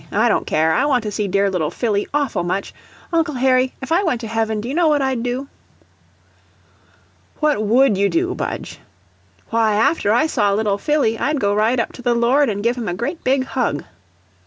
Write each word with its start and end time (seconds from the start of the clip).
I 0.11 0.29
don't 0.29 0.47
care; 0.47 0.73
I 0.73 0.85
want 0.85 1.03
to 1.03 1.11
see 1.11 1.27
dear 1.27 1.47
little 1.51 1.69
Phillie 1.69 2.07
AWFUL 2.11 2.43
much. 2.43 2.73
Uncle 3.13 3.35
Harry, 3.35 3.71
if 3.83 3.91
I 3.91 4.01
went 4.01 4.19
to 4.21 4.27
heaven, 4.27 4.59
do 4.59 4.67
you 4.67 4.73
know 4.73 4.87
what 4.87 4.99
I'd 5.03 5.21
do?" 5.21 5.47
"What 7.39 7.61
WOULD 7.63 7.95
you 7.99 8.09
do, 8.09 8.33
Budge?" 8.33 8.79
"Why, 9.51 9.75
after 9.75 10.11
I 10.11 10.25
saw 10.25 10.53
little 10.53 10.79
Phillie, 10.79 11.19
I'd 11.19 11.39
go 11.39 11.53
right 11.53 11.79
up 11.79 11.91
to 11.93 12.01
the 12.01 12.15
Lord 12.15 12.49
an' 12.49 12.63
give 12.63 12.77
him 12.77 12.87
a 12.87 12.95
great 12.95 13.23
big 13.23 13.43
hug." 13.43 13.83